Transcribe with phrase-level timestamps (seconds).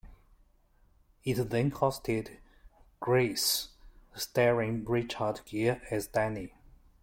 [1.23, 2.37] It then hosted
[2.99, 3.67] "Grease",
[4.15, 6.55] starring Richard Gere as Danny.